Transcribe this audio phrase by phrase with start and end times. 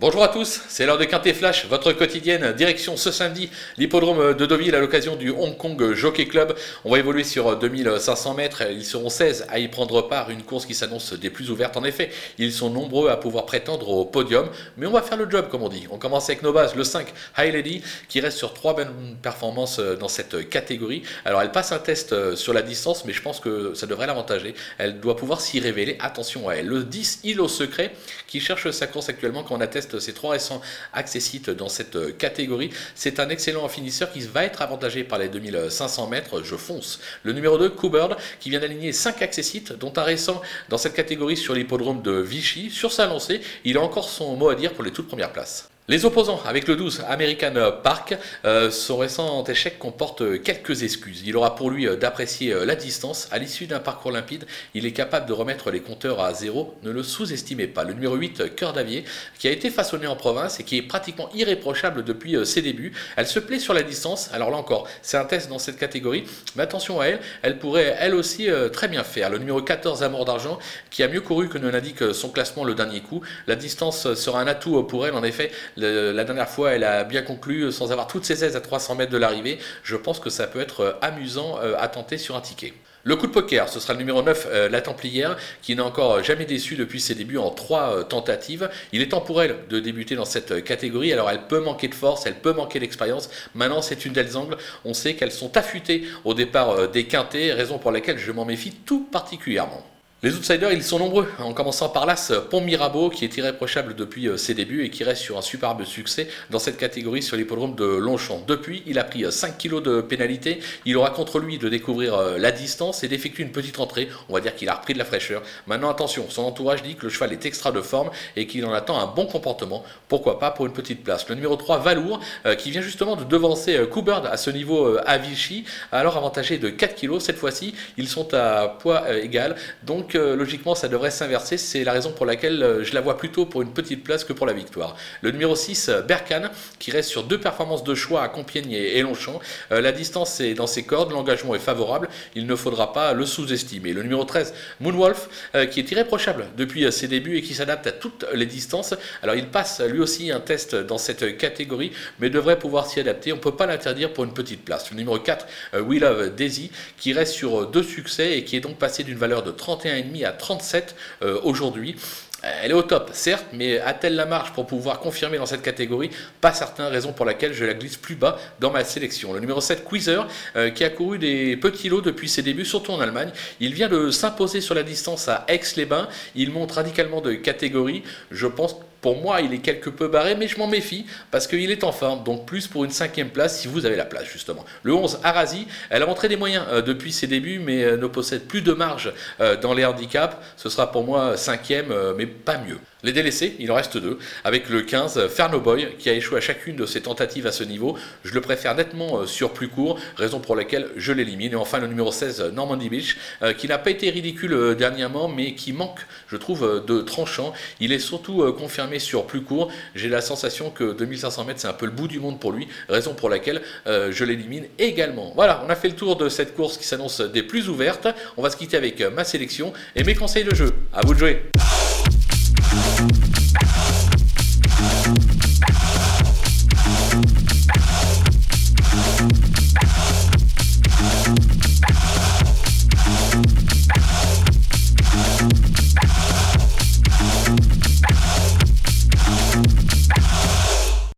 [0.00, 4.46] Bonjour à tous, c'est l'heure de Quintet Flash, votre quotidienne direction ce samedi, l'hippodrome de
[4.46, 6.56] Deauville à l'occasion du Hong Kong Jockey Club.
[6.86, 10.64] On va évoluer sur 2500 mètres, ils seront 16 à y prendre part, une course
[10.64, 12.08] qui s'annonce des plus ouvertes en effet.
[12.38, 15.62] Ils sont nombreux à pouvoir prétendre au podium, mais on va faire le job comme
[15.62, 15.86] on dit.
[15.90, 17.06] On commence avec nos bases, le 5
[17.36, 21.02] High Lady qui reste sur trois bonnes performances dans cette catégorie.
[21.26, 24.54] Alors elle passe un test sur la distance, mais je pense que ça devrait l'avantager.
[24.78, 26.68] Elle doit pouvoir s'y révéler, attention à elle.
[26.68, 27.92] Le 10 Île au secret
[28.26, 30.60] qui cherche sa course actuellement quand on atteste ces trois récents
[30.92, 32.70] accessites dans cette euh, catégorie.
[32.94, 36.42] C'est un excellent finisseur qui va être avantagé par les 2500 mètres.
[36.42, 37.00] Je fonce.
[37.22, 41.36] Le numéro 2, Coubird, qui vient d'aligner 5 accessites, dont un récent dans cette catégorie
[41.36, 42.70] sur l'hippodrome de Vichy.
[42.70, 45.68] Sur sa lancée, il a encore son mot à dire pour les toutes premières places.
[45.90, 51.24] Les opposants avec le 12 American Park, euh, son récent échec comporte quelques excuses.
[51.26, 53.26] Il aura pour lui euh, d'apprécier euh, la distance.
[53.32, 56.76] À l'issue d'un parcours limpide, il est capable de remettre les compteurs à zéro.
[56.84, 57.82] Ne le sous-estimez pas.
[57.82, 59.02] Le numéro 8, Cœur d'Avier,
[59.40, 62.92] qui a été façonné en province et qui est pratiquement irréprochable depuis ses débuts.
[63.16, 64.30] Elle se plaît sur la distance.
[64.32, 66.22] Alors là encore, c'est un test dans cette catégorie.
[66.54, 69.28] Mais attention à elle, elle pourrait elle aussi très bien faire.
[69.28, 70.60] Le numéro 14, Amour d'Argent,
[70.90, 73.22] qui a mieux couru que ne l'indique son classement le dernier coup.
[73.48, 75.14] La distance sera un atout pour elle.
[75.14, 75.50] En effet,
[75.80, 79.12] la dernière fois, elle a bien conclu sans avoir toutes ses aises à 300 mètres
[79.12, 79.58] de l'arrivée.
[79.82, 82.72] Je pense que ça peut être euh, amusant euh, à tenter sur un ticket.
[83.02, 86.22] Le coup de poker, ce sera le numéro 9, euh, la Templière, qui n'a encore
[86.22, 88.68] jamais déçu depuis ses débuts en trois tentatives.
[88.92, 91.12] Il est temps pour elle de débuter dans cette catégorie.
[91.12, 93.30] Alors elle peut manquer de force, elle peut manquer d'expérience.
[93.54, 94.58] Maintenant, c'est une d'elles angles.
[94.84, 98.72] On sait qu'elles sont affûtées au départ des quintés, raison pour laquelle je m'en méfie
[98.72, 99.82] tout particulièrement.
[100.22, 104.28] Les outsiders, ils sont nombreux, en commençant par l'As Pont Mirabeau, qui est irréprochable depuis
[104.28, 107.74] euh, ses débuts et qui reste sur un superbe succès dans cette catégorie sur l'hippodrome
[107.74, 108.42] de Longchamp.
[108.46, 110.60] Depuis, il a pris 5 euh, kg de pénalité.
[110.84, 114.10] Il aura contre lui de découvrir euh, la distance et d'effectuer une petite entrée.
[114.28, 115.40] On va dire qu'il a repris de la fraîcheur.
[115.66, 118.74] Maintenant, attention, son entourage dit que le cheval est extra de forme et qu'il en
[118.74, 119.84] attend un bon comportement.
[120.06, 121.26] Pourquoi pas pour une petite place.
[121.30, 122.20] Le numéro 3, Valour,
[122.58, 126.94] qui vient justement de devancer Coubird à ce niveau à Vichy, alors avantagé de 4
[126.94, 127.18] kg.
[127.20, 129.56] Cette fois-ci, ils sont à poids égal.
[129.82, 131.56] Donc, logiquement, ça devrait s'inverser.
[131.56, 134.32] C'est la raison pour laquelle euh, je la vois plutôt pour une petite place que
[134.32, 134.96] pour la victoire.
[135.22, 139.00] Le numéro 6, euh, Berkane, qui reste sur deux performances de choix à Compiègne et
[139.02, 139.40] Longchamp.
[139.72, 142.08] Euh, la distance est dans ses cordes, l'engagement est favorable.
[142.34, 143.92] Il ne faudra pas le sous-estimer.
[143.92, 145.28] Le numéro 13, Moonwolf,
[145.70, 148.94] qui est irréprochable depuis ses débuts et qui s'adapte à toutes les distances.
[149.22, 153.32] Alors, il passe lui aussi un test dans cette catégorie, mais devrait pouvoir s'y adapter.
[153.32, 154.90] On ne peut pas l'interdire pour une petite place.
[154.90, 155.46] Le numéro 4,
[155.82, 159.42] We Love Daisy, qui reste sur deux succès et qui est donc passé d'une valeur
[159.42, 161.96] de 31 à 37 euh, aujourd'hui.
[162.42, 166.10] Elle est au top, certes, mais a-t-elle la marge pour pouvoir confirmer dans cette catégorie?
[166.40, 169.34] Pas certain, raison pour laquelle je la glisse plus bas dans ma sélection.
[169.34, 172.92] Le numéro 7, Quizer, euh, qui a couru des petits lots depuis ses débuts, surtout
[172.92, 173.30] en Allemagne.
[173.60, 176.08] Il vient de s'imposer sur la distance à Aix-les-Bains.
[176.34, 178.02] Il monte radicalement de catégorie.
[178.30, 181.70] Je pense pour moi, il est quelque peu barré, mais je m'en méfie parce qu'il
[181.70, 182.22] est en forme.
[182.24, 184.64] Donc plus pour une cinquième place si vous avez la place, justement.
[184.82, 188.06] Le 11, Arasi, elle a montré des moyens euh, depuis ses débuts, mais euh, ne
[188.06, 190.36] possède plus de marge euh, dans les handicaps.
[190.56, 192.78] Ce sera pour moi cinquième, mais pas mieux.
[193.02, 196.76] Les délaissés, il en reste deux, avec le 15, Fernoboy, qui a échoué à chacune
[196.76, 197.96] de ses tentatives à ce niveau.
[198.24, 201.52] Je le préfère nettement sur plus court, raison pour laquelle je l'élimine.
[201.52, 203.16] Et enfin, le numéro 16, Normandy Beach,
[203.56, 207.54] qui n'a pas été ridicule dernièrement, mais qui manque, je trouve, de tranchant.
[207.80, 209.70] Il est surtout confirmé sur plus court.
[209.94, 212.68] J'ai la sensation que 2500 mètres, c'est un peu le bout du monde pour lui,
[212.88, 215.32] raison pour laquelle euh, je l'élimine également.
[215.34, 218.08] Voilà, on a fait le tour de cette course qui s'annonce des plus ouvertes.
[218.36, 220.72] On va se quitter avec ma sélection et mes conseils de jeu.
[220.92, 221.42] À vous de jouer.